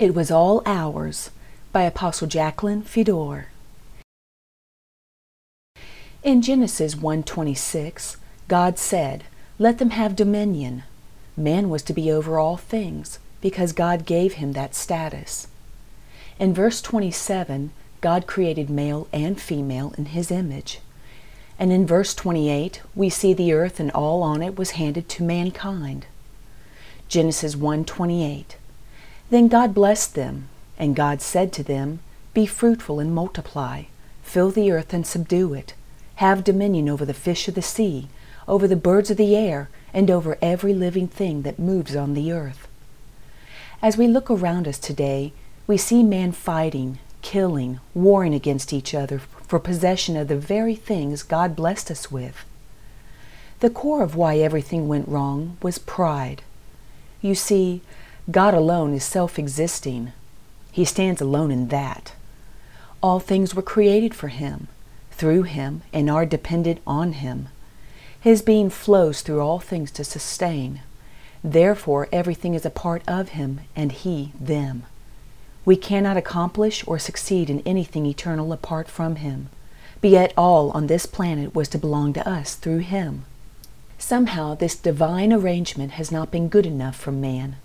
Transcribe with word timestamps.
It 0.00 0.14
Was 0.14 0.30
All 0.30 0.62
Ours 0.64 1.28
by 1.72 1.82
Apostle 1.82 2.26
Jacqueline 2.26 2.80
Fedor. 2.80 3.48
In 6.22 6.40
Genesis 6.40 6.94
1:26, 6.94 8.16
God 8.48 8.78
said, 8.78 9.24
"Let 9.58 9.76
them 9.76 9.90
have 9.90 10.16
dominion." 10.16 10.84
Man 11.36 11.68
was 11.68 11.82
to 11.82 11.92
be 11.92 12.10
over 12.10 12.38
all 12.38 12.56
things 12.56 13.18
because 13.42 13.74
God 13.74 14.06
gave 14.06 14.40
him 14.40 14.54
that 14.54 14.74
status. 14.74 15.48
In 16.38 16.54
verse 16.54 16.80
27, 16.80 17.70
God 18.00 18.26
created 18.26 18.70
male 18.70 19.06
and 19.12 19.38
female 19.38 19.92
in 19.98 20.06
his 20.16 20.30
image. 20.30 20.80
And 21.58 21.70
in 21.70 21.86
verse 21.86 22.14
28, 22.14 22.80
we 22.94 23.10
see 23.10 23.34
the 23.34 23.52
earth 23.52 23.78
and 23.78 23.90
all 23.90 24.22
on 24.22 24.40
it 24.40 24.56
was 24.56 24.70
handed 24.80 25.10
to 25.10 25.22
mankind. 25.22 26.06
Genesis 27.06 27.54
1:28 27.54 28.56
then 29.30 29.48
God 29.48 29.74
blessed 29.74 30.14
them, 30.14 30.48
and 30.78 30.96
God 30.96 31.22
said 31.22 31.52
to 31.54 31.62
them, 31.62 32.00
Be 32.34 32.46
fruitful 32.46 33.00
and 33.00 33.14
multiply, 33.14 33.84
fill 34.22 34.50
the 34.50 34.70
earth 34.70 34.92
and 34.92 35.06
subdue 35.06 35.54
it, 35.54 35.74
have 36.16 36.44
dominion 36.44 36.88
over 36.88 37.04
the 37.04 37.14
fish 37.14 37.48
of 37.48 37.54
the 37.54 37.62
sea, 37.62 38.08
over 38.46 38.66
the 38.66 38.76
birds 38.76 39.10
of 39.10 39.16
the 39.16 39.36
air, 39.36 39.68
and 39.94 40.10
over 40.10 40.36
every 40.42 40.74
living 40.74 41.08
thing 41.08 41.42
that 41.42 41.58
moves 41.58 41.96
on 41.96 42.14
the 42.14 42.32
earth. 42.32 42.66
As 43.82 43.96
we 43.96 44.06
look 44.06 44.30
around 44.30 44.68
us 44.68 44.78
today, 44.78 45.32
we 45.66 45.76
see 45.76 46.02
man 46.02 46.32
fighting, 46.32 46.98
killing, 47.22 47.80
warring 47.94 48.34
against 48.34 48.72
each 48.72 48.94
other 48.94 49.18
for 49.18 49.58
possession 49.58 50.16
of 50.16 50.28
the 50.28 50.36
very 50.36 50.74
things 50.74 51.22
God 51.22 51.56
blessed 51.56 51.90
us 51.90 52.10
with. 52.10 52.44
The 53.60 53.70
core 53.70 54.02
of 54.02 54.16
why 54.16 54.38
everything 54.38 54.88
went 54.88 55.08
wrong 55.08 55.56
was 55.62 55.78
pride. 55.78 56.42
You 57.20 57.34
see, 57.34 57.82
God 58.28 58.54
alone 58.54 58.92
is 58.94 59.04
self 59.04 59.38
existing. 59.38 60.12
He 60.72 60.84
stands 60.84 61.20
alone 61.20 61.50
in 61.50 61.68
that. 61.68 62.14
All 63.02 63.20
things 63.20 63.54
were 63.54 63.62
created 63.62 64.14
for 64.14 64.28
Him, 64.28 64.68
through 65.10 65.44
Him, 65.44 65.82
and 65.92 66.10
are 66.10 66.26
dependent 66.26 66.80
on 66.86 67.12
Him. 67.14 67.48
His 68.20 68.42
being 68.42 68.68
flows 68.68 69.22
through 69.22 69.40
all 69.40 69.58
things 69.58 69.90
to 69.92 70.04
sustain. 70.04 70.82
Therefore, 71.42 72.08
everything 72.12 72.54
is 72.54 72.66
a 72.66 72.70
part 72.70 73.02
of 73.08 73.30
Him, 73.30 73.60
and 73.74 73.92
He 73.92 74.32
them. 74.38 74.84
We 75.64 75.76
cannot 75.76 76.16
accomplish 76.16 76.84
or 76.86 76.98
succeed 76.98 77.48
in 77.48 77.62
anything 77.64 78.06
eternal 78.06 78.52
apart 78.52 78.88
from 78.88 79.16
Him. 79.16 79.48
Be 80.00 80.16
it 80.16 80.34
all 80.36 80.70
on 80.72 80.86
this 80.86 81.06
planet 81.06 81.54
was 81.54 81.68
to 81.70 81.78
belong 81.78 82.12
to 82.14 82.28
us 82.28 82.54
through 82.54 82.78
Him. 82.78 83.24
Somehow, 83.98 84.54
this 84.54 84.76
divine 84.76 85.32
arrangement 85.32 85.92
has 85.92 86.10
not 86.12 86.30
been 86.30 86.48
good 86.48 86.66
enough 86.66 86.96
for 86.96 87.12
man. 87.12 87.56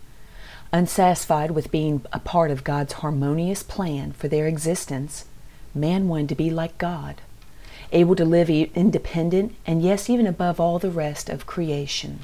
Unsatisfied 0.75 1.51
with 1.51 1.71
being 1.71 2.03
a 2.11 2.19
part 2.19 2.51
of 2.51 2.65
God's 2.65 2.91
harmonious 2.91 3.63
plan 3.63 4.11
for 4.11 4.27
their 4.27 4.45
existence, 4.45 5.23
man 5.73 6.09
wanted 6.09 6.27
to 6.27 6.35
be 6.35 6.49
like 6.49 6.77
God, 6.77 7.21
able 7.93 8.13
to 8.17 8.25
live 8.25 8.49
independent 8.49 9.55
and, 9.65 9.81
yes, 9.81 10.09
even 10.09 10.27
above 10.27 10.59
all 10.59 10.77
the 10.77 10.91
rest 10.91 11.29
of 11.29 11.45
creation. 11.45 12.19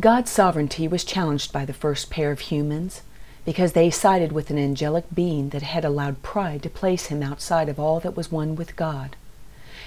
God's 0.00 0.30
sovereignty 0.30 0.88
was 0.88 1.04
challenged 1.04 1.52
by 1.52 1.66
the 1.66 1.74
first 1.74 2.08
pair 2.08 2.32
of 2.32 2.40
humans 2.40 3.02
because 3.44 3.74
they 3.74 3.90
sided 3.90 4.32
with 4.32 4.48
an 4.48 4.56
angelic 4.56 5.04
being 5.14 5.50
that 5.50 5.60
had 5.60 5.84
allowed 5.84 6.22
pride 6.22 6.62
to 6.62 6.70
place 6.70 7.08
him 7.08 7.22
outside 7.22 7.68
of 7.68 7.78
all 7.78 8.00
that 8.00 8.16
was 8.16 8.32
one 8.32 8.56
with 8.56 8.76
God. 8.76 9.14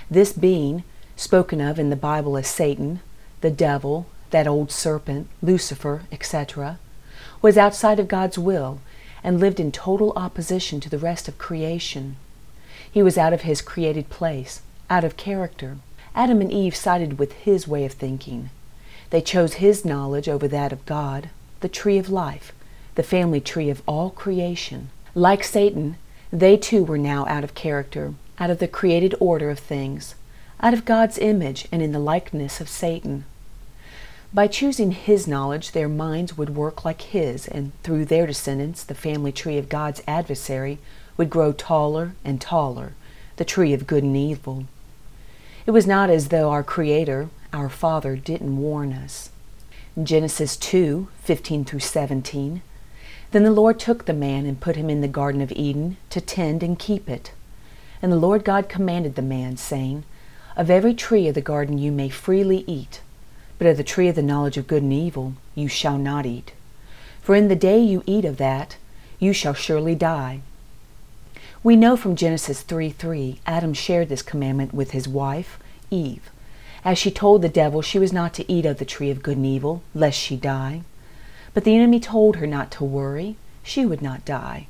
This 0.08 0.34
being, 0.34 0.84
spoken 1.16 1.60
of 1.60 1.80
in 1.80 1.90
the 1.90 1.96
Bible 1.96 2.38
as 2.38 2.48
Satan, 2.48 3.00
the 3.42 3.50
devil, 3.50 4.06
that 4.32 4.48
old 4.48 4.72
serpent, 4.72 5.28
Lucifer, 5.42 6.04
etc., 6.12 6.80
was 7.42 7.58
outside 7.58 8.00
of 8.00 8.08
God's 8.08 8.38
will 8.38 8.80
and 9.24 9.40
lived 9.40 9.60
in 9.60 9.72
total 9.72 10.14
opposition 10.16 10.80
to 10.80 10.90
the 10.90 10.98
rest 10.98 11.28
of 11.28 11.38
creation. 11.38 12.16
He 12.92 13.04
was 13.04 13.18
out 13.18 13.34
of 13.34 13.42
his 13.42 13.62
created 13.62 14.10
place, 14.10 14.62
out 14.90 15.04
of 15.04 15.18
character. 15.18 15.78
Adam 16.16 16.42
and 16.42 16.52
Eve 16.52 16.76
sided 16.76 17.20
with 17.20 17.34
his 17.34 17.68
way 17.68 17.86
of 17.86 17.94
thinking. 17.94 18.50
They 19.10 19.22
chose 19.22 19.56
his 19.56 19.86
knowledge 19.86 20.28
over 20.28 20.48
that 20.48 20.72
of 20.72 20.86
God, 20.86 21.30
the 21.60 21.70
tree 21.70 21.98
of 21.98 22.10
life, 22.10 22.54
the 22.96 23.04
family 23.04 23.40
tree 23.40 23.70
of 23.70 23.84
all 23.86 24.10
creation. 24.10 24.90
Like 25.14 25.44
Satan, 25.44 25.98
they 26.32 26.58
too 26.58 26.84
were 26.84 26.98
now 26.98 27.26
out 27.28 27.44
of 27.44 27.54
character, 27.54 28.14
out 28.40 28.50
of 28.50 28.60
the 28.60 28.68
created 28.68 29.16
order 29.20 29.50
of 29.50 29.60
things, 29.60 30.16
out 30.60 30.74
of 30.74 30.86
God's 30.86 31.18
image 31.18 31.68
and 31.72 31.82
in 31.82 31.92
the 31.92 32.00
likeness 32.00 32.60
of 32.60 32.68
Satan. 32.68 33.26
By 34.34 34.48
choosing 34.48 34.92
his 34.92 35.26
knowledge, 35.26 35.72
their 35.72 35.88
minds 35.88 36.38
would 36.38 36.56
work 36.56 36.84
like 36.84 37.02
his, 37.02 37.48
and 37.48 37.72
through 37.84 38.06
their 38.06 38.28
descendants, 38.28 38.84
the 38.84 38.94
family 38.94 39.32
tree 39.32 39.58
of 39.58 39.70
God's 39.70 40.04
adversary 40.06 40.80
would 41.16 41.30
grow 41.30 41.54
taller 41.54 42.14
and 42.26 42.42
taller, 42.42 42.94
the 43.38 43.46
tree 43.46 43.74
of 43.74 43.88
good 43.88 44.04
and 44.04 44.18
evil. 44.18 44.66
It 45.66 45.72
was 45.72 45.88
not 45.88 46.10
as 46.10 46.28
though 46.28 46.50
our 46.50 46.64
Creator, 46.64 47.30
our 47.54 47.70
Father, 47.70 48.18
didn't 48.18 48.58
warn 48.58 48.92
us. 48.92 49.30
Genesis 50.02 50.58
2 50.58 51.08
15 51.22 51.64
through 51.64 51.80
17. 51.80 52.62
Then 53.32 53.44
the 53.44 53.52
Lord 53.52 53.80
took 53.80 54.06
the 54.06 54.14
man 54.14 54.46
and 54.46 54.60
put 54.60 54.76
him 54.76 54.90
in 54.90 55.00
the 55.00 55.08
Garden 55.08 55.42
of 55.42 55.54
Eden 55.54 55.96
to 56.10 56.20
tend 56.20 56.64
and 56.64 56.78
keep 56.78 57.10
it. 57.10 57.32
And 58.02 58.12
the 58.12 58.18
Lord 58.18 58.44
God 58.44 58.68
commanded 58.68 59.16
the 59.16 59.22
man, 59.22 59.56
saying, 59.56 60.04
Of 60.58 60.70
every 60.70 60.94
tree 60.94 61.30
of 61.30 61.36
the 61.36 61.42
garden 61.42 61.78
you 61.78 61.94
may 61.94 62.10
freely 62.10 62.66
eat 62.68 63.02
but 63.58 63.68
of 63.68 63.78
the 63.78 63.84
tree 63.84 64.08
of 64.08 64.16
the 64.16 64.22
knowledge 64.22 64.58
of 64.58 64.68
good 64.68 64.84
and 64.84 64.94
evil 64.94 65.34
you 65.56 65.68
shall 65.68 65.98
not 65.98 66.26
eat. 66.26 66.54
For 67.22 67.36
in 67.36 67.48
the 67.48 67.56
day 67.56 67.80
you 67.80 68.04
eat 68.06 68.26
of 68.26 68.38
that, 68.38 68.78
you 69.20 69.34
shall 69.34 69.54
surely 69.54 69.96
die. 69.96 70.42
We 71.64 71.76
know 71.76 71.98
from 71.98 72.16
Genesis 72.16 72.62
3 72.62 72.92
3, 72.92 73.40
Adam 73.46 73.74
shared 73.74 74.10
this 74.10 74.22
commandment 74.22 74.74
with 74.74 74.92
his 74.92 75.08
wife, 75.08 75.60
Eve, 75.90 76.30
as 76.86 76.98
she 76.98 77.12
told 77.12 77.42
the 77.42 77.50
devil 77.50 77.82
she 77.82 78.00
was 78.00 78.14
not 78.14 78.34
to 78.36 78.52
eat 78.52 78.66
of 78.66 78.78
the 78.78 78.86
tree 78.86 79.10
of 79.10 79.24
good 79.24 79.38
and 79.38 79.46
evil, 79.46 79.82
lest 79.94 80.18
she 80.18 80.38
die. 80.38 80.84
But 81.54 81.64
the 81.64 81.76
enemy 81.76 82.00
told 82.00 82.38
her 82.38 82.48
not 82.48 82.72
to 82.72 82.86
worry, 82.86 83.36
she 83.64 83.86
would 83.86 84.02
not 84.02 84.24
die. 84.24 84.68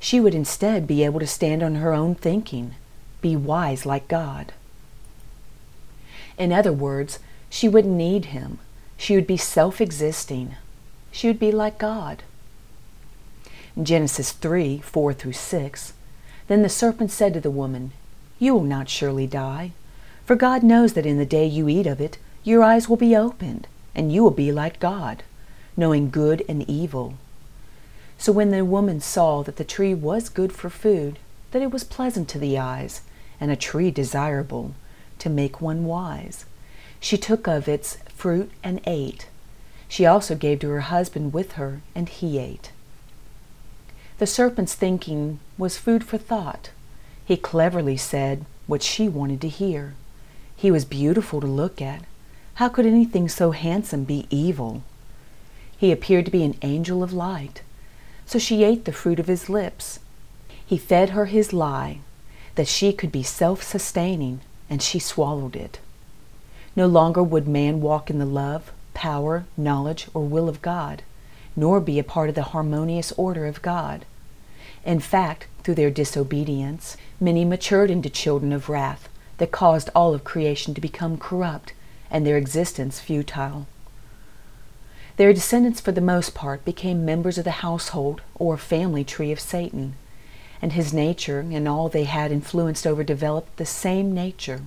She 0.00 0.18
would 0.18 0.34
instead 0.34 0.86
be 0.86 1.04
able 1.04 1.20
to 1.20 1.26
stand 1.26 1.62
on 1.62 1.76
her 1.76 1.92
own 1.92 2.16
thinking, 2.16 2.74
be 3.20 3.36
wise 3.36 3.86
like 3.86 4.08
God. 4.08 4.52
In 6.36 6.52
other 6.52 6.72
words, 6.72 7.20
she 7.52 7.68
wouldn't 7.68 7.94
need 7.94 8.24
him. 8.24 8.58
She 8.96 9.14
would 9.14 9.26
be 9.26 9.36
self 9.36 9.78
existing. 9.78 10.56
She 11.10 11.26
would 11.26 11.38
be 11.38 11.52
like 11.52 11.76
God. 11.76 12.22
Genesis 13.80 14.32
3 14.32 14.78
4 14.78 15.12
through 15.12 15.34
6, 15.34 15.92
Then 16.48 16.62
the 16.62 16.70
serpent 16.70 17.10
said 17.10 17.34
to 17.34 17.42
the 17.42 17.50
woman, 17.50 17.92
You 18.38 18.54
will 18.54 18.62
not 18.62 18.88
surely 18.88 19.26
die, 19.26 19.72
for 20.24 20.34
God 20.34 20.62
knows 20.62 20.94
that 20.94 21.04
in 21.04 21.18
the 21.18 21.26
day 21.26 21.44
you 21.44 21.68
eat 21.68 21.86
of 21.86 22.00
it, 22.00 22.16
your 22.42 22.62
eyes 22.62 22.88
will 22.88 22.96
be 22.96 23.14
opened, 23.14 23.66
and 23.94 24.10
you 24.10 24.22
will 24.22 24.30
be 24.30 24.50
like 24.50 24.80
God, 24.80 25.22
knowing 25.76 26.08
good 26.08 26.42
and 26.48 26.68
evil. 26.68 27.18
So 28.16 28.32
when 28.32 28.50
the 28.50 28.64
woman 28.64 29.02
saw 29.02 29.42
that 29.42 29.56
the 29.56 29.64
tree 29.64 29.92
was 29.92 30.30
good 30.30 30.54
for 30.54 30.70
food, 30.70 31.18
that 31.50 31.60
it 31.60 31.70
was 31.70 31.84
pleasant 31.84 32.30
to 32.30 32.38
the 32.38 32.56
eyes, 32.56 33.02
and 33.38 33.50
a 33.50 33.56
tree 33.56 33.90
desirable, 33.90 34.74
to 35.18 35.28
make 35.28 35.60
one 35.60 35.84
wise, 35.84 36.46
she 37.02 37.18
took 37.18 37.48
of 37.48 37.66
its 37.68 37.98
fruit 38.14 38.48
and 38.62 38.80
ate. 38.86 39.26
She 39.88 40.06
also 40.06 40.36
gave 40.36 40.60
to 40.60 40.68
her 40.68 40.82
husband 40.82 41.32
with 41.32 41.52
her, 41.52 41.82
and 41.96 42.08
he 42.08 42.38
ate. 42.38 42.70
The 44.18 44.26
serpent's 44.26 44.76
thinking 44.76 45.40
was 45.58 45.76
food 45.76 46.04
for 46.04 46.16
thought. 46.16 46.70
He 47.24 47.36
cleverly 47.36 47.96
said 47.96 48.46
what 48.68 48.84
she 48.84 49.08
wanted 49.08 49.40
to 49.40 49.48
hear. 49.48 49.94
He 50.54 50.70
was 50.70 50.84
beautiful 50.84 51.40
to 51.40 51.46
look 51.46 51.82
at. 51.82 52.04
How 52.54 52.68
could 52.68 52.86
anything 52.86 53.28
so 53.28 53.50
handsome 53.50 54.04
be 54.04 54.28
evil? 54.30 54.84
He 55.76 55.90
appeared 55.90 56.26
to 56.26 56.30
be 56.30 56.44
an 56.44 56.56
angel 56.62 57.02
of 57.02 57.12
light. 57.12 57.62
So 58.26 58.38
she 58.38 58.62
ate 58.62 58.84
the 58.84 58.92
fruit 58.92 59.18
of 59.18 59.26
his 59.26 59.48
lips. 59.48 59.98
He 60.64 60.78
fed 60.78 61.10
her 61.10 61.26
his 61.26 61.52
lie, 61.52 61.98
that 62.54 62.68
she 62.68 62.92
could 62.92 63.10
be 63.10 63.24
self 63.24 63.60
sustaining, 63.60 64.40
and 64.70 64.80
she 64.80 65.00
swallowed 65.00 65.56
it. 65.56 65.80
No 66.74 66.86
longer 66.86 67.22
would 67.22 67.46
man 67.46 67.80
walk 67.80 68.08
in 68.08 68.18
the 68.18 68.24
love, 68.24 68.72
power, 68.94 69.44
knowledge, 69.56 70.08
or 70.14 70.24
will 70.24 70.48
of 70.48 70.62
God, 70.62 71.02
nor 71.54 71.80
be 71.80 71.98
a 71.98 72.04
part 72.04 72.28
of 72.28 72.34
the 72.34 72.42
harmonious 72.42 73.12
order 73.12 73.46
of 73.46 73.62
God. 73.62 74.06
In 74.84 75.00
fact, 75.00 75.46
through 75.62 75.74
their 75.74 75.90
disobedience, 75.90 76.96
many 77.20 77.44
matured 77.44 77.90
into 77.90 78.10
children 78.10 78.52
of 78.52 78.68
wrath 78.68 79.08
that 79.38 79.52
caused 79.52 79.90
all 79.94 80.14
of 80.14 80.24
creation 80.24 80.74
to 80.74 80.80
become 80.80 81.18
corrupt 81.18 81.72
and 82.10 82.26
their 82.26 82.36
existence 82.36 83.00
futile. 83.00 83.66
Their 85.16 85.32
descendants, 85.32 85.80
for 85.80 85.92
the 85.92 86.00
most 86.00 86.34
part, 86.34 86.64
became 86.64 87.04
members 87.04 87.38
of 87.38 87.44
the 87.44 87.62
household 87.62 88.22
or 88.34 88.56
family 88.56 89.04
tree 89.04 89.30
of 89.30 89.40
Satan, 89.40 89.94
and 90.62 90.72
his 90.72 90.92
nature 90.92 91.40
and 91.40 91.68
all 91.68 91.88
they 91.88 92.04
had 92.04 92.32
influenced 92.32 92.86
over 92.86 93.04
developed 93.04 93.56
the 93.56 93.66
same 93.66 94.14
nature. 94.14 94.62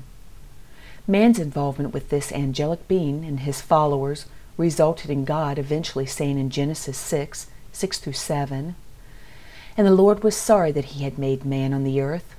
Man's 1.07 1.37
involvement 1.37 1.93
with 1.93 2.09
this 2.09 2.31
angelic 2.31 2.87
being 2.87 3.25
and 3.25 3.41
his 3.41 3.61
followers 3.61 4.25
resulted 4.57 5.11
in 5.11 5.23
God 5.23 5.59
eventually 5.59 6.05
saying 6.05 6.39
in 6.39 6.49
Genesis 6.49 6.97
6 6.97 7.47
6 7.71 7.99
through 7.99 8.13
7, 8.13 8.75
And 9.77 9.85
the 9.85 9.91
Lord 9.91 10.23
was 10.23 10.35
sorry 10.35 10.71
that 10.71 10.85
he 10.85 11.03
had 11.03 11.19
made 11.19 11.45
man 11.45 11.73
on 11.73 11.83
the 11.83 11.99
earth, 11.99 12.35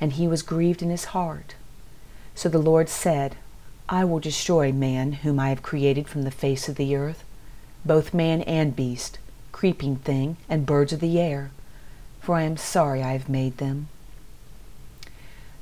and 0.00 0.12
he 0.12 0.28
was 0.28 0.42
grieved 0.42 0.82
in 0.82 0.90
his 0.90 1.06
heart. 1.06 1.54
So 2.34 2.48
the 2.48 2.58
Lord 2.58 2.88
said, 2.88 3.36
I 3.88 4.04
will 4.04 4.20
destroy 4.20 4.72
man 4.72 5.12
whom 5.12 5.40
I 5.40 5.48
have 5.48 5.62
created 5.62 6.06
from 6.06 6.22
the 6.22 6.30
face 6.30 6.68
of 6.68 6.76
the 6.76 6.94
earth, 6.94 7.24
both 7.84 8.14
man 8.14 8.42
and 8.42 8.76
beast, 8.76 9.18
creeping 9.52 9.96
thing, 9.96 10.36
and 10.48 10.66
birds 10.66 10.92
of 10.92 11.00
the 11.00 11.18
air, 11.18 11.50
for 12.20 12.34
I 12.34 12.42
am 12.42 12.56
sorry 12.56 13.02
I 13.02 13.12
have 13.12 13.28
made 13.28 13.56
them. 13.58 13.88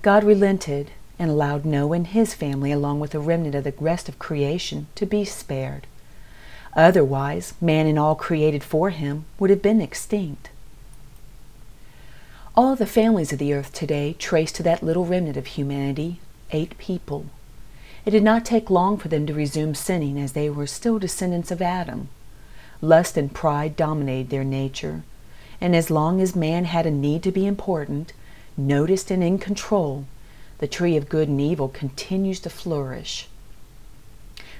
God 0.02 0.24
relented 0.24 0.90
and 1.22 1.30
allowed 1.30 1.64
Noah 1.64 1.94
and 1.94 2.06
his 2.08 2.34
family, 2.34 2.72
along 2.72 2.98
with 2.98 3.12
the 3.12 3.20
remnant 3.20 3.54
of 3.54 3.62
the 3.62 3.74
rest 3.78 4.08
of 4.08 4.18
creation, 4.18 4.88
to 4.96 5.06
be 5.06 5.24
spared. 5.24 5.86
Otherwise, 6.74 7.54
man 7.60 7.86
and 7.86 7.96
all 7.96 8.16
created 8.16 8.64
for 8.64 8.90
him 8.90 9.24
would 9.38 9.48
have 9.48 9.62
been 9.62 9.80
extinct. 9.80 10.50
All 12.56 12.74
the 12.74 12.86
families 12.86 13.32
of 13.32 13.38
the 13.38 13.54
earth 13.54 13.72
today 13.72 14.16
trace 14.18 14.50
to 14.52 14.64
that 14.64 14.82
little 14.82 15.04
remnant 15.04 15.36
of 15.36 15.46
humanity, 15.46 16.18
eight 16.50 16.76
people. 16.76 17.26
It 18.04 18.10
did 18.10 18.24
not 18.24 18.44
take 18.44 18.68
long 18.68 18.98
for 18.98 19.06
them 19.06 19.24
to 19.26 19.32
resume 19.32 19.76
sinning 19.76 20.18
as 20.18 20.32
they 20.32 20.50
were 20.50 20.66
still 20.66 20.98
descendants 20.98 21.52
of 21.52 21.62
Adam. 21.62 22.08
Lust 22.80 23.16
and 23.16 23.32
pride 23.32 23.76
dominated 23.76 24.30
their 24.30 24.44
nature, 24.44 25.04
and 25.60 25.76
as 25.76 25.88
long 25.88 26.20
as 26.20 26.34
man 26.34 26.64
had 26.64 26.84
a 26.84 26.90
need 26.90 27.22
to 27.22 27.30
be 27.30 27.46
important, 27.46 28.12
noticed 28.56 29.08
and 29.12 29.22
in 29.22 29.38
control, 29.38 30.04
the 30.62 30.68
tree 30.68 30.96
of 30.96 31.08
good 31.08 31.28
and 31.28 31.40
evil 31.40 31.66
continues 31.66 32.38
to 32.38 32.48
flourish. 32.48 33.26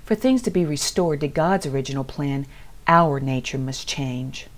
For 0.05 0.17
things 0.17 0.43
to 0.43 0.51
be 0.51 0.65
restored 0.65 1.21
to 1.21 1.29
God's 1.29 1.65
original 1.65 2.03
plan, 2.03 2.47
our 2.89 3.21
nature 3.21 3.57
must 3.57 3.87
change. 3.87 4.49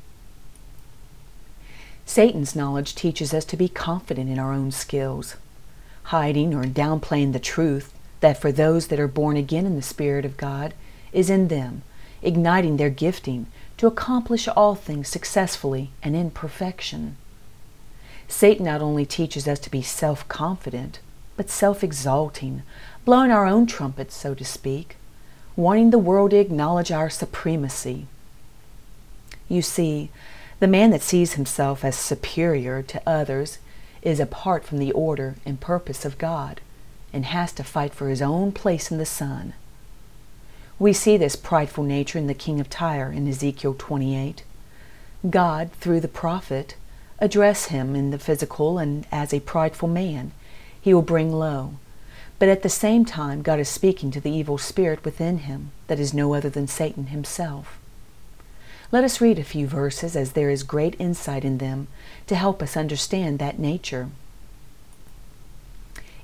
Satan's 2.07 2.57
knowledge 2.57 2.95
teaches 2.95 3.35
us 3.35 3.45
to 3.45 3.59
be 3.59 3.69
confident 3.69 4.31
in 4.31 4.39
our 4.39 4.55
own 4.55 4.73
skills, 4.73 5.37
hiding 6.05 6.55
or 6.55 6.65
downplaying 6.65 7.35
the 7.35 7.39
truth 7.39 7.93
that 8.21 8.41
for 8.41 8.51
those 8.51 8.87
that 8.87 8.99
are 8.99 9.07
born 9.07 9.37
again 9.37 9.67
in 9.67 9.77
the 9.77 9.83
Spirit 9.83 10.25
of 10.25 10.39
God 10.39 10.73
is 11.13 11.29
in 11.29 11.49
them, 11.49 11.83
igniting 12.23 12.79
their 12.79 12.89
gifting 12.89 13.49
to 13.77 13.87
accomplish 13.87 14.49
all 14.49 14.75
things 14.75 15.09
successfully 15.09 15.91
and 16.03 16.17
in 16.17 16.31
perfection. 16.31 17.19
Satan 18.29 18.65
not 18.65 18.81
only 18.81 19.05
teaches 19.05 19.47
us 19.47 19.59
to 19.59 19.71
be 19.71 19.83
self 19.83 20.27
confident, 20.29 21.01
but 21.37 21.51
self 21.51 21.83
exalting, 21.83 22.63
blowing 23.05 23.31
our 23.31 23.47
own 23.47 23.67
trumpets, 23.67 24.15
so 24.15 24.35
to 24.35 24.45
speak, 24.45 24.97
wanting 25.57 25.91
the 25.91 25.99
world 25.99 26.31
to 26.31 26.39
acknowledge 26.39 26.91
our 26.91 27.11
supremacy. 27.11 28.07
You 29.49 29.63
see, 29.63 30.11
the 30.61 30.67
man 30.67 30.91
that 30.91 31.03
sees 31.03 31.35
himself 31.35 31.85
as 31.85 31.97
superior 31.97 32.83
to 32.83 33.03
others 33.07 33.59
is 34.03 34.21
apart 34.21 34.65
from 34.65 34.79
the 34.79 34.93
order 34.93 35.37
and 35.45 35.61
purpose 35.61 36.05
of 36.05 36.19
God 36.19 36.61
and 37.13 37.27
has 37.27 37.53
to 37.53 37.65
fight 37.65 37.95
for 37.95 38.09
his 38.09 38.23
own 38.23 38.53
place 38.53 38.91
in 38.91 38.99
the 38.99 39.07
sun. 39.07 39.55
We 40.79 40.93
see 40.93 41.17
this 41.17 41.37
prideful 41.37 41.85
nature 41.85 42.19
in 42.19 42.27
the 42.27 42.35
king 42.35 42.61
of 42.61 42.69
Tyre 42.69 43.13
in 43.13 43.29
Ezekiel 43.29 43.77
28. 43.79 44.43
God, 45.31 45.71
through 45.81 46.01
the 46.01 46.09
prophet, 46.09 46.77
address 47.19 47.67
him 47.67 47.95
in 47.95 48.11
the 48.11 48.19
physical 48.19 48.79
and 48.79 49.07
as 49.13 49.33
a 49.33 49.41
prideful 49.41 49.89
man 49.89 50.33
he 50.85 50.93
will 50.93 51.01
bring 51.01 51.33
low. 51.33 51.73
But 52.39 52.51
at 52.51 52.63
the 52.63 52.69
same 52.69 53.07
time, 53.07 53.41
God 53.41 53.59
is 53.59 53.71
speaking 53.71 54.11
to 54.11 54.21
the 54.21 54.31
evil 54.31 54.59
spirit 54.59 55.03
within 55.03 55.39
him 55.39 55.71
that 55.87 55.99
is 55.99 56.13
no 56.13 56.35
other 56.35 56.51
than 56.51 56.69
Satan 56.69 57.07
himself. 57.07 57.79
Let 58.93 59.03
us 59.03 59.19
read 59.19 59.39
a 59.39 59.45
few 59.45 59.67
verses 59.67 60.15
as 60.15 60.33
there 60.33 60.51
is 60.51 60.63
great 60.63 60.95
insight 60.99 61.43
in 61.43 61.57
them 61.57 61.89
to 62.27 62.37
help 62.37 62.63
us 62.63 62.77
understand 62.77 63.39
that 63.39 63.59
nature. 63.59 64.11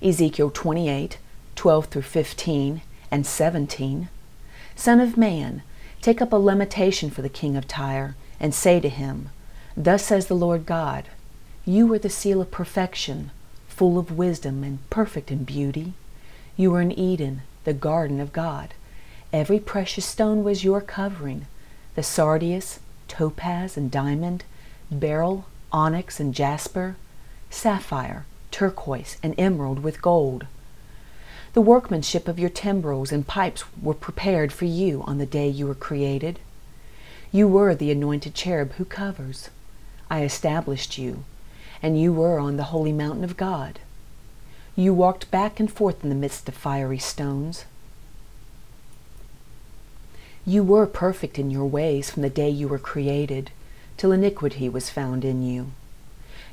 Ezekiel 0.02 0.50
28, 0.50 1.16
12 1.56 1.86
through 1.86 2.02
15 2.02 2.82
and 3.10 3.26
17. 3.26 4.10
Son 4.76 5.00
of 5.00 5.16
man, 5.16 5.62
take 6.02 6.20
up 6.20 6.34
a 6.34 6.36
lamentation 6.36 7.08
for 7.08 7.22
the 7.22 7.30
king 7.30 7.56
of 7.56 7.66
Tyre, 7.66 8.14
and 8.38 8.54
say 8.54 8.78
to 8.78 8.90
him, 8.90 9.30
Thus 9.74 10.04
says 10.04 10.26
the 10.26 10.36
Lord 10.36 10.66
God, 10.66 11.08
You 11.64 11.90
are 11.94 11.98
the 11.98 12.10
seal 12.10 12.42
of 12.42 12.50
perfection, 12.50 13.30
full 13.80 13.98
of 13.98 14.18
wisdom 14.18 14.62
and 14.62 14.78
perfect 14.90 15.30
in 15.30 15.42
beauty. 15.42 15.94
You 16.54 16.70
were 16.70 16.82
in 16.82 16.92
Eden, 16.92 17.40
the 17.64 17.72
garden 17.72 18.20
of 18.20 18.30
God. 18.30 18.74
Every 19.32 19.58
precious 19.58 20.04
stone 20.04 20.44
was 20.44 20.62
your 20.62 20.82
covering 20.82 21.46
the 21.94 22.02
sardius, 22.02 22.80
topaz, 23.08 23.78
and 23.78 23.90
diamond, 23.90 24.44
beryl, 24.90 25.46
onyx, 25.72 26.20
and 26.20 26.34
jasper, 26.34 26.96
sapphire, 27.48 28.26
turquoise, 28.50 29.16
and 29.22 29.34
emerald 29.38 29.78
with 29.78 30.02
gold. 30.02 30.46
The 31.54 31.62
workmanship 31.62 32.28
of 32.28 32.38
your 32.38 32.50
timbrels 32.50 33.12
and 33.12 33.26
pipes 33.26 33.64
were 33.80 33.94
prepared 33.94 34.52
for 34.52 34.66
you 34.66 35.02
on 35.06 35.16
the 35.16 35.24
day 35.24 35.48
you 35.48 35.66
were 35.66 35.74
created. 35.74 36.38
You 37.32 37.48
were 37.48 37.74
the 37.74 37.90
anointed 37.90 38.34
cherub 38.34 38.72
who 38.72 38.84
covers. 38.84 39.48
I 40.10 40.22
established 40.22 40.98
you, 40.98 41.24
and 41.82 42.00
you 42.00 42.12
were 42.12 42.38
on 42.38 42.56
the 42.56 42.64
holy 42.64 42.92
mountain 42.92 43.24
of 43.24 43.36
God. 43.36 43.80
You 44.76 44.94
walked 44.94 45.30
back 45.30 45.60
and 45.60 45.70
forth 45.70 46.02
in 46.02 46.08
the 46.08 46.14
midst 46.14 46.48
of 46.48 46.54
fiery 46.54 46.98
stones. 46.98 47.64
You 50.46 50.62
were 50.64 50.86
perfect 50.86 51.38
in 51.38 51.50
your 51.50 51.66
ways 51.66 52.10
from 52.10 52.22
the 52.22 52.30
day 52.30 52.48
you 52.48 52.68
were 52.68 52.78
created, 52.78 53.50
till 53.96 54.12
iniquity 54.12 54.68
was 54.68 54.90
found 54.90 55.24
in 55.24 55.42
you. 55.42 55.72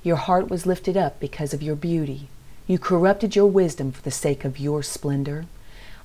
Your 0.04 0.18
heart 0.18 0.50
was 0.50 0.66
lifted 0.66 0.98
up 0.98 1.20
because 1.20 1.54
of 1.54 1.64
your 1.64 1.76
beauty. 1.76 2.28
You 2.68 2.80
corrupted 2.80 3.36
your 3.36 3.48
wisdom 3.48 3.92
for 3.92 4.02
the 4.02 4.12
sake 4.12 4.44
of 4.44 4.60
your 4.60 4.84
splendor. 4.84 5.46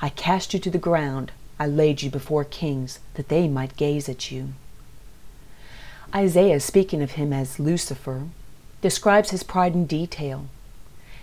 I 0.01 0.09
cast 0.09 0.55
you 0.55 0.61
to 0.61 0.71
the 0.71 0.79
ground. 0.79 1.33
I 1.59 1.67
laid 1.67 2.03
you 2.03 2.11
before 2.11 2.45
kings, 2.45 3.01
that 3.15 3.29
they 3.29 3.49
might 3.49 3.77
gaze 3.77 4.09
at 4.09 4.31
you. 4.31 4.55
Isaiah, 6.15 6.61
speaking 6.61 7.03
of 7.03 7.13
him 7.13 7.33
as 7.33 7.59
Lucifer, 7.59 8.29
describes 8.83 9.31
his 9.31 9.43
pride 9.43 9.73
in 9.73 9.87
detail. 9.87 10.47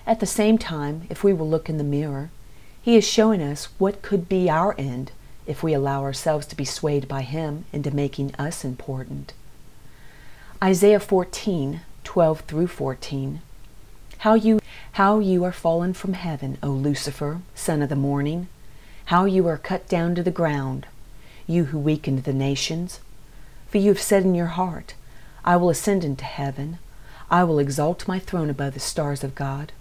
At 0.07 0.19
the 0.19 0.25
same 0.25 0.57
time, 0.57 1.03
if 1.09 1.23
we 1.23 1.33
will 1.33 1.47
look 1.47 1.69
in 1.69 1.77
the 1.77 1.83
mirror, 1.83 2.31
he 2.81 2.95
is 2.95 3.07
showing 3.07 3.41
us 3.41 3.65
what 3.77 4.01
could 4.01 4.27
be 4.27 4.49
our 4.49 4.73
end 4.79 5.11
if 5.45 5.61
we 5.61 5.73
allow 5.73 6.01
ourselves 6.01 6.47
to 6.47 6.55
be 6.55 6.65
swayed 6.65 7.07
by 7.07 7.21
him 7.21 7.65
into 7.71 7.91
making 7.91 8.33
us 8.35 8.65
important. 8.65 9.33
Isaiah 10.63 10.99
14, 10.99 11.81
12 12.03 12.41
through 12.41 12.67
14. 12.67 13.41
How 14.19 14.33
you, 14.33 14.59
how 14.93 15.19
you 15.19 15.43
are 15.43 15.51
fallen 15.51 15.93
from 15.93 16.13
heaven, 16.13 16.57
O 16.63 16.69
Lucifer, 16.69 17.41
son 17.55 17.81
of 17.81 17.89
the 17.89 17.95
morning. 17.95 18.47
How 19.05 19.25
you 19.25 19.47
are 19.47 19.57
cut 19.57 19.87
down 19.87 20.15
to 20.15 20.23
the 20.23 20.31
ground, 20.31 20.85
you 21.47 21.65
who 21.65 21.79
weakened 21.79 22.23
the 22.23 22.33
nations. 22.33 22.99
For 23.69 23.77
you 23.77 23.89
have 23.89 24.01
said 24.01 24.23
in 24.23 24.35
your 24.35 24.47
heart, 24.47 24.93
I 25.43 25.55
will 25.55 25.69
ascend 25.69 26.03
into 26.03 26.25
heaven. 26.25 26.79
I 27.31 27.43
will 27.43 27.59
exalt 27.59 28.07
my 28.07 28.17
throne 28.17 28.49
above 28.49 28.73
the 28.73 28.79
stars 28.79 29.23
of 29.23 29.35
God. 29.35 29.71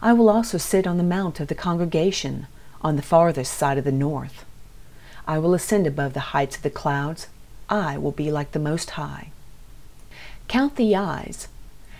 I 0.00 0.12
will 0.12 0.28
also 0.28 0.58
sit 0.58 0.86
on 0.86 0.96
the 0.96 1.04
mount 1.04 1.38
of 1.38 1.46
the 1.46 1.54
congregation, 1.54 2.48
on 2.80 2.96
the 2.96 3.02
farthest 3.02 3.54
side 3.54 3.78
of 3.78 3.84
the 3.84 3.92
north. 3.92 4.44
I 5.26 5.38
will 5.38 5.54
ascend 5.54 5.86
above 5.86 6.12
the 6.12 6.32
heights 6.34 6.56
of 6.56 6.62
the 6.62 6.70
clouds. 6.70 7.28
I 7.68 7.96
will 7.96 8.10
be 8.10 8.32
like 8.32 8.50
the 8.50 8.58
Most 8.58 8.90
High. 8.90 9.30
Count 10.48 10.74
the 10.74 10.96
I's. 10.96 11.46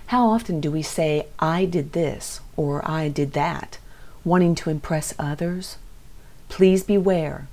How 0.07 0.27
often 0.27 0.61
do 0.61 0.71
we 0.73 0.83
say, 0.83 1.27
I 1.39 1.65
did 1.65 1.93
this, 1.93 2.41
or 2.57 2.87
I 2.89 3.09
did 3.09 3.35
that, 3.35 3.79
wanting 4.25 4.57
to 4.57 4.71
impress 4.71 5.15
others? 5.17 5.77
Please 6.49 6.83
beware. 6.83 7.47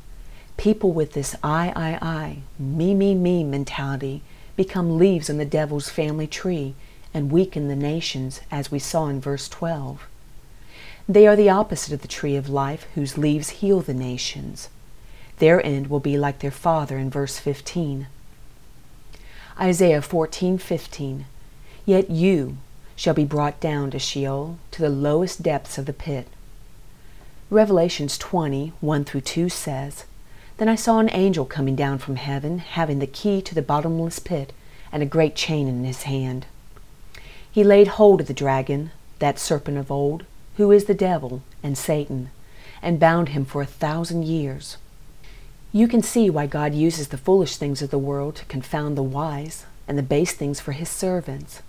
People 0.57 0.91
with 0.91 1.13
this 1.13 1.35
I, 1.43 1.71
I, 1.75 1.99
I, 2.01 2.37
me, 2.57 2.95
me, 2.95 3.13
me 3.13 3.43
mentality 3.43 4.23
become 4.57 4.97
leaves 4.97 5.29
on 5.29 5.37
the 5.37 5.45
devil's 5.45 5.89
family 5.89 6.27
tree 6.27 6.73
and 7.13 7.31
weaken 7.31 7.67
the 7.67 7.75
nations, 7.75 8.41
as 8.51 8.71
we 8.71 8.79
saw 8.79 9.07
in 9.07 9.19
verse 9.19 9.47
12. 9.49 10.07
They 11.07 11.25
are 11.25 11.35
the 11.35 11.49
opposite 11.49 11.93
of 11.93 12.01
the 12.01 12.07
tree 12.07 12.35
of 12.35 12.49
life, 12.49 12.85
whose 12.95 13.17
leaves 13.17 13.49
heal 13.49 13.81
the 13.81 13.93
nations. 13.93 14.69
Their 15.37 15.65
end 15.65 15.87
will 15.87 15.99
be 15.99 16.17
like 16.17 16.39
their 16.39 16.51
father 16.51 16.97
in 16.97 17.09
verse 17.09 17.39
15. 17.39 18.07
Isaiah 19.59 20.01
14:15 20.01 21.23
Yet 21.85 22.09
you 22.09 22.57
shall 22.95 23.13
be 23.13 23.25
brought 23.25 23.59
down 23.59 23.91
to 23.91 23.99
Sheol, 23.99 24.57
to 24.71 24.81
the 24.81 24.89
lowest 24.89 25.41
depths 25.41 25.77
of 25.77 25.85
the 25.85 25.93
pit. 25.93 26.27
Revelations 27.49 28.17
20, 28.17 28.73
1 28.79 29.05
through 29.05 29.21
2 29.21 29.49
says, 29.49 30.05
then 30.59 30.67
I 30.67 30.75
saw 30.75 30.99
an 30.99 31.09
angel 31.13 31.45
coming 31.45 31.77
down 31.77 31.99
from 31.99 32.17
heaven, 32.17 32.59
having 32.59 32.99
the 32.99 33.07
key 33.07 33.41
to 33.43 33.55
the 33.55 33.61
bottomless 33.61 34.19
pit 34.19 34.51
and 34.91 35.01
a 35.01 35.05
great 35.05 35.33
chain 35.33 35.69
in 35.69 35.85
his 35.85 36.03
hand. 36.03 36.47
He 37.51 37.63
laid 37.63 37.87
hold 37.87 38.21
of 38.21 38.27
the 38.27 38.33
dragon, 38.33 38.91
that 39.19 39.39
serpent 39.39 39.77
of 39.77 39.91
old, 39.91 40.25
who 40.57 40.71
is 40.71 40.85
the 40.85 40.93
devil 40.93 41.41
and 41.63 41.77
Satan, 41.77 42.29
and 42.81 42.99
bound 42.99 43.29
him 43.29 43.45
for 43.45 43.61
a 43.61 43.65
thousand 43.65 44.23
years. 44.23 44.77
You 45.71 45.87
can 45.87 46.01
see 46.01 46.29
why 46.29 46.47
God 46.47 46.73
uses 46.73 47.09
the 47.09 47.17
foolish 47.17 47.57
things 47.57 47.81
of 47.81 47.91
the 47.91 47.97
world 47.97 48.35
to 48.37 48.45
confound 48.45 48.97
the 48.97 49.03
wise 49.03 49.65
and 49.87 49.97
the 49.97 50.03
base 50.03 50.33
things 50.33 50.59
for 50.59 50.71
his 50.71 50.89
servants. 50.89 51.61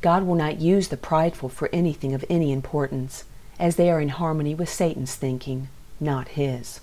God 0.00 0.24
will 0.24 0.34
not 0.34 0.60
use 0.60 0.88
the 0.88 0.96
prideful 0.96 1.50
for 1.50 1.68
anything 1.72 2.14
of 2.14 2.24
any 2.30 2.52
importance, 2.52 3.24
as 3.58 3.76
they 3.76 3.90
are 3.90 4.00
in 4.00 4.08
harmony 4.08 4.54
with 4.54 4.70
Satan's 4.70 5.14
thinking, 5.14 5.68
not 5.98 6.28
his. 6.28 6.80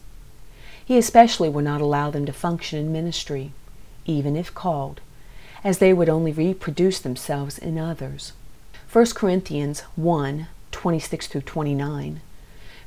He 0.85 0.97
especially 0.97 1.49
will 1.49 1.63
not 1.63 1.81
allow 1.81 2.11
them 2.11 2.25
to 2.27 2.33
function 2.33 2.79
in 2.79 2.91
ministry, 2.91 3.51
even 4.05 4.35
if 4.35 4.53
called, 4.53 5.01
as 5.67 5.79
they 5.79 5.91
would 5.91 6.07
only 6.07 6.31
reproduce 6.31 6.97
themselves 6.97 7.57
in 7.57 7.77
others. 7.77 8.31
1 8.89 9.07
Corinthians 9.07 9.81
1 9.97 10.47
26 10.71 11.27
through 11.27 11.41
29. 11.41 12.21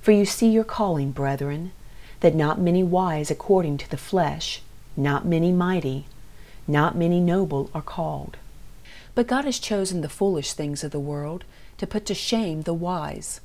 For 0.01 0.13
you 0.13 0.25
see 0.25 0.49
your 0.49 0.65
calling, 0.65 1.11
brethren, 1.11 1.73
that 2.21 2.35
not 2.35 2.59
many 2.59 2.83
wise 2.83 3.31
according 3.31 3.77
to 3.77 3.91
the 3.91 3.99
flesh, 3.99 4.63
not 4.97 5.27
many 5.27 5.53
mighty, 5.53 6.07
not 6.67 6.97
many 6.97 7.21
noble 7.21 7.69
are 7.75 7.83
called. 7.83 8.39
But 9.15 9.27
God 9.27 9.45
has 9.45 9.59
chosen 9.59 10.01
the 10.01 10.09
foolish 10.09 10.55
things 10.55 10.83
of 10.83 10.91
the 10.91 10.99
world 10.99 11.45
to 11.77 11.87
put 11.87 12.07
to 12.07 12.15
shame 12.15 12.63
the 12.63 12.73
wise. 12.73 13.43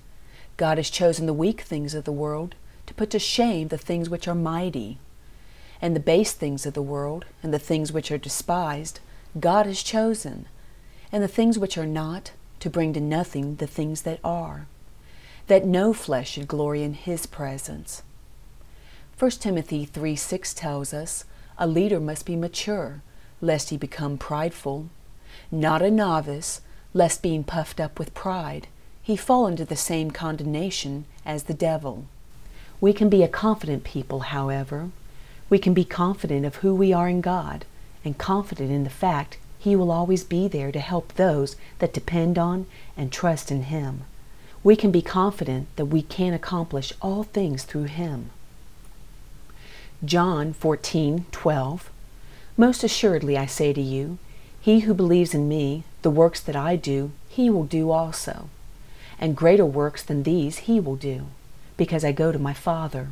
God 0.55 0.77
has 0.77 0.89
chosen 0.89 1.25
the 1.25 1.33
weak 1.33 1.59
things 1.59 1.93
of 1.93 2.05
the 2.05 2.13
world 2.13 2.55
to 2.85 2.93
put 2.93 3.09
to 3.09 3.19
shame 3.19 3.67
the 3.67 3.77
things 3.77 4.09
which 4.09 4.29
are 4.29 4.35
mighty. 4.35 4.97
And 5.81 5.93
the 5.93 5.99
base 5.99 6.31
things 6.31 6.65
of 6.65 6.73
the 6.73 6.81
world, 6.81 7.25
and 7.43 7.53
the 7.53 7.59
things 7.59 7.91
which 7.91 8.13
are 8.13 8.17
despised, 8.17 9.01
God 9.39 9.65
has 9.65 9.83
chosen, 9.83 10.45
and 11.11 11.21
the 11.21 11.27
things 11.27 11.59
which 11.59 11.77
are 11.77 11.85
not, 11.85 12.31
to 12.61 12.69
bring 12.69 12.93
to 12.93 13.01
nothing 13.01 13.57
the 13.57 13.67
things 13.67 14.03
that 14.03 14.19
are, 14.23 14.65
that 15.47 15.65
no 15.65 15.91
flesh 15.91 16.31
should 16.31 16.47
glory 16.47 16.83
in 16.83 16.93
his 16.93 17.25
presence. 17.25 18.01
1 19.19 19.31
Timothy 19.31 19.83
3 19.83 20.15
6 20.15 20.53
tells 20.53 20.93
us, 20.93 21.25
A 21.57 21.67
leader 21.67 21.99
must 21.99 22.25
be 22.25 22.37
mature, 22.37 23.01
lest 23.41 23.71
he 23.71 23.77
become 23.77 24.17
prideful, 24.17 24.87
not 25.51 25.81
a 25.81 25.91
novice, 25.91 26.61
lest 26.93 27.21
being 27.21 27.43
puffed 27.43 27.81
up 27.81 27.99
with 27.99 28.13
pride, 28.13 28.67
he 29.03 29.17
fall 29.17 29.47
into 29.47 29.65
the 29.65 29.75
same 29.75 30.11
condemnation 30.11 31.05
as 31.25 31.43
the 31.43 31.53
devil. 31.53 32.05
We 32.79 32.93
can 32.93 33.09
be 33.09 33.21
a 33.21 33.27
confident 33.27 33.83
people, 33.83 34.21
however. 34.21 34.91
We 35.49 35.59
can 35.59 35.73
be 35.73 35.85
confident 35.85 36.45
of 36.45 36.57
who 36.57 36.73
we 36.73 36.93
are 36.93 37.09
in 37.09 37.19
God 37.19 37.65
and 38.05 38.17
confident 38.17 38.71
in 38.71 38.85
the 38.85 38.89
fact 38.89 39.37
He 39.59 39.75
will 39.75 39.91
always 39.91 40.23
be 40.23 40.47
there 40.47 40.71
to 40.71 40.79
help 40.79 41.13
those 41.13 41.55
that 41.79 41.93
depend 41.93 42.37
on 42.37 42.67
and 42.95 43.11
trust 43.11 43.51
in 43.51 43.63
Him. 43.63 44.03
We 44.63 44.75
can 44.75 44.91
be 44.91 45.01
confident 45.01 45.67
that 45.75 45.87
we 45.87 46.01
can 46.01 46.33
accomplish 46.33 46.93
all 47.01 47.23
things 47.23 47.63
through 47.63 47.85
Him. 47.85 48.29
John 50.03 50.53
14:12 50.53 51.89
Most 52.55 52.83
assuredly 52.83 53.37
I 53.37 53.47
say 53.47 53.73
to 53.73 53.81
you, 53.81 54.19
he 54.65 54.79
who 54.79 54.95
believes 54.95 55.35
in 55.35 55.47
me, 55.47 55.83
the 56.01 56.09
works 56.09 56.39
that 56.41 56.55
I 56.55 56.75
do, 56.75 57.11
he 57.29 57.51
will 57.51 57.65
do 57.65 57.91
also. 57.91 58.49
And 59.19 59.37
greater 59.37 59.65
works 59.65 60.01
than 60.01 60.23
these 60.23 60.65
he 60.65 60.79
will 60.79 60.95
do, 60.95 61.27
because 61.77 62.03
I 62.03 62.11
go 62.11 62.31
to 62.31 62.39
my 62.39 62.53
Father. 62.53 63.09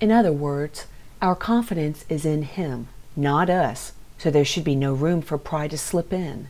In 0.00 0.10
other 0.10 0.32
words, 0.32 0.86
our 1.20 1.34
confidence 1.34 2.06
is 2.08 2.24
in 2.24 2.42
him, 2.42 2.88
not 3.16 3.48
us, 3.50 3.92
so 4.18 4.30
there 4.30 4.44
should 4.44 4.64
be 4.64 4.74
no 4.74 4.92
room 4.92 5.22
for 5.22 5.38
pride 5.38 5.70
to 5.70 5.78
slip 5.78 6.12
in. 6.12 6.48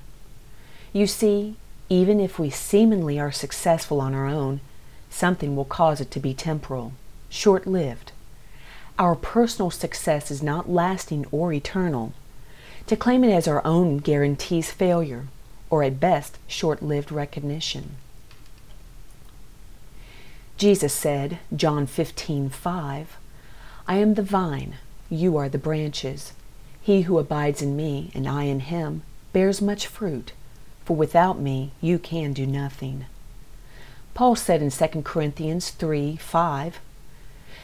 You 0.92 1.06
see, 1.06 1.56
even 1.88 2.20
if 2.20 2.38
we 2.38 2.50
seemingly 2.50 3.18
are 3.18 3.32
successful 3.32 4.00
on 4.00 4.14
our 4.14 4.26
own, 4.26 4.60
something 5.10 5.54
will 5.54 5.64
cause 5.64 6.00
it 6.00 6.10
to 6.12 6.20
be 6.20 6.34
temporal, 6.34 6.92
short 7.28 7.66
lived. 7.66 8.12
Our 8.98 9.14
personal 9.14 9.70
success 9.70 10.30
is 10.30 10.42
not 10.42 10.70
lasting 10.70 11.26
or 11.30 11.52
eternal. 11.52 12.12
To 12.86 12.96
claim 12.96 13.24
it 13.24 13.32
as 13.32 13.48
our 13.48 13.64
own 13.66 13.98
guarantees 13.98 14.70
failure, 14.70 15.26
or 15.68 15.82
at 15.82 15.98
best, 15.98 16.38
short 16.46 16.82
lived 16.82 17.10
recognition. 17.10 17.96
Jesus 20.56 20.92
said, 20.92 21.38
John 21.54 21.86
15, 21.86 22.50
5, 22.50 23.16
I 23.88 23.96
am 23.96 24.14
the 24.14 24.22
vine, 24.22 24.76
you 25.10 25.36
are 25.36 25.48
the 25.48 25.58
branches. 25.58 26.32
He 26.84 27.02
who 27.02 27.18
abides 27.18 27.62
in 27.62 27.76
me, 27.76 28.10
and 28.14 28.28
I 28.28 28.42
in 28.42 28.60
him, 28.60 29.04
bears 29.32 29.62
much 29.62 29.86
fruit, 29.86 30.32
for 30.84 30.94
without 30.94 31.38
me 31.38 31.72
you 31.80 31.98
can 31.98 32.34
do 32.34 32.46
nothing. 32.46 33.06
Paul 34.12 34.36
said 34.36 34.60
in 34.60 34.70
2 34.70 35.00
Corinthians 35.00 35.70
3, 35.70 36.16
5, 36.16 36.80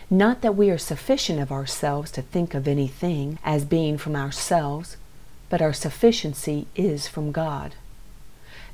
Not 0.09 0.41
that 0.41 0.57
we 0.57 0.71
are 0.71 0.79
sufficient 0.79 1.39
of 1.39 1.53
ourselves 1.53 2.11
to 2.13 2.23
think 2.23 2.55
of 2.55 2.67
anything 2.67 3.39
as 3.45 3.67
being 3.67 3.99
from 3.99 4.17
ourselves, 4.17 4.97
but 5.51 5.61
our 5.61 5.75
sufficiency 5.75 6.67
is 6.75 7.07
from 7.07 7.31
God. 7.31 7.75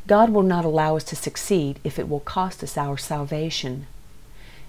God 0.07 0.31
will 0.31 0.45
not 0.45 0.65
allow 0.65 0.95
us 0.95 1.03
to 1.07 1.17
succeed 1.17 1.81
if 1.83 1.99
it 1.99 2.09
will 2.09 2.21
cost 2.21 2.63
us 2.63 2.79
our 2.79 2.97
salvation. 2.97 3.89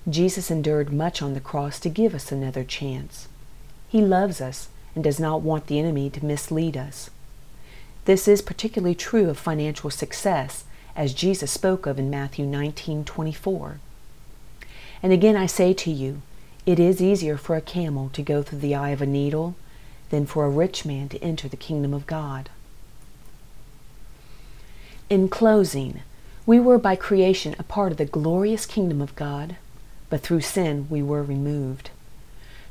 Jesus 0.09 0.49
endured 0.49 0.91
much 0.91 1.21
on 1.21 1.35
the 1.35 1.39
cross 1.39 1.79
to 1.81 1.89
give 1.89 2.15
us 2.15 2.31
another 2.31 2.63
chance. 2.63 3.27
He 3.89 4.01
loves 4.01 4.41
us 4.41 4.69
and 4.97 5.03
does 5.03 5.19
not 5.19 5.43
want 5.43 5.67
the 5.67 5.77
enemy 5.77 6.09
to 6.09 6.25
mislead 6.25 6.75
us. 6.75 7.11
This 8.05 8.27
is 8.27 8.41
particularly 8.41 8.95
true 8.95 9.29
of 9.29 9.37
financial 9.37 9.91
success, 9.91 10.63
as 10.95 11.13
Jesus 11.13 11.51
spoke 11.51 11.85
of 11.85 11.99
in 11.99 12.09
Matthew 12.09 12.47
19:24. 12.47 13.77
And 15.03 15.13
again 15.13 15.35
I 15.35 15.45
say 15.45 15.71
to 15.75 15.91
you, 15.91 16.23
it 16.65 16.79
is 16.79 16.99
easier 16.99 17.37
for 17.37 17.55
a 17.55 17.61
camel 17.61 18.09
to 18.13 18.23
go 18.23 18.41
through 18.41 18.57
the 18.57 18.73
eye 18.73 18.89
of 18.89 19.03
a 19.03 19.05
needle 19.05 19.53
than 20.09 20.25
for 20.25 20.45
a 20.45 20.49
rich 20.49 20.83
man 20.83 21.09
to 21.09 21.23
enter 21.23 21.47
the 21.47 21.55
kingdom 21.57 21.93
of 21.93 22.07
God. 22.07 22.49
In 25.11 25.29
closing, 25.29 26.01
we 26.47 26.59
were 26.59 26.79
by 26.79 26.95
creation 26.95 27.55
a 27.59 27.63
part 27.63 27.91
of 27.91 27.99
the 27.99 28.05
glorious 28.05 28.65
kingdom 28.65 28.99
of 28.99 29.15
God 29.15 29.57
but 30.09 30.21
through 30.21 30.41
sin 30.41 30.87
we 30.89 31.03
were 31.03 31.21
removed. 31.21 31.91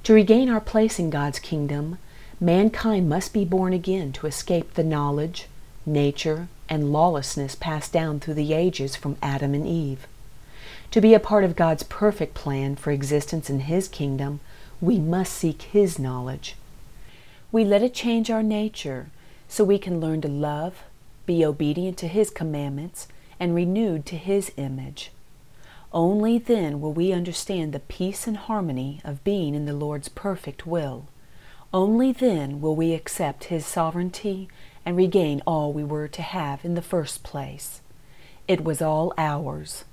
To 0.03 0.13
regain 0.13 0.49
our 0.49 0.61
place 0.61 0.99
in 0.99 1.09
God's 1.09 1.39
kingdom, 1.39 1.99
mankind 2.41 3.09
must 3.09 3.33
be 3.33 3.45
born 3.45 3.73
again 3.73 4.13
to 4.13 4.27
escape 4.27 4.75
the 4.75 4.85
knowledge, 4.85 5.47
nature, 5.87 6.49
and 6.69 6.93
lawlessness 6.93 7.55
passed 7.55 7.93
down 7.93 8.21
through 8.21 8.35
the 8.35 8.53
ages 8.53 8.97
from 8.97 9.17
Adam 9.23 9.55
and 9.55 9.67
Eve. 9.67 10.07
To 10.91 11.01
be 11.01 11.15
a 11.15 11.21
part 11.21 11.45
of 11.45 11.57
God's 11.57 11.83
perfect 11.83 12.35
plan 12.35 12.77
for 12.77 12.91
existence 12.91 13.49
in 13.49 13.61
His 13.61 13.89
kingdom, 13.89 14.41
we 14.81 14.99
must 14.99 15.33
seek 15.33 15.63
His 15.63 15.99
knowledge. 15.99 16.57
We 17.51 17.65
let 17.65 17.83
it 17.83 17.95
change 17.95 18.31
our 18.31 18.43
nature 18.43 19.07
so 19.49 19.65
we 19.65 19.79
can 19.79 20.01
learn 20.01 20.21
to 20.23 20.29
love, 20.29 20.83
be 21.25 21.45
obedient 21.45 21.97
to 21.99 22.09
His 22.09 22.31
commandments, 22.31 23.09
and 23.41 23.55
renewed 23.55 24.05
to 24.07 24.17
His 24.17 24.53
image. 24.57 25.11
Only 25.93 26.39
then 26.39 26.81
will 26.81 26.93
we 26.93 27.13
understand 27.13 27.73
the 27.73 27.81
peace 27.81 28.27
and 28.27 28.37
harmony 28.37 29.01
of 29.05 29.25
being 29.25 29.55
in 29.55 29.67
the 29.67 29.73
Lord's 29.73 30.09
perfect 30.09 30.67
will. 30.67 31.07
Only 31.77 32.11
then 32.11 32.63
will 32.63 32.75
we 32.75 32.95
accept 32.95 33.53
His 33.53 33.67
sovereignty 33.67 34.49
and 34.87 34.97
regain 34.97 35.43
all 35.47 35.75
we 35.75 35.85
were 35.85 36.09
to 36.09 36.23
have 36.23 36.65
in 36.65 36.73
the 36.73 36.81
first 36.81 37.23
place. 37.23 37.83
It 38.49 38.65
was 38.65 38.81
all 38.81 39.13
ours. 39.19 39.85